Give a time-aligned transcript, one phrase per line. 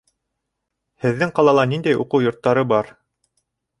[1.03, 2.91] Һеҙҙең ҡалала ниндәй уҡыу йорттары бар?